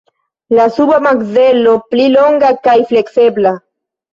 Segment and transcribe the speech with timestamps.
[0.59, 3.57] La suba makzelo pli longa kaj fleksebla.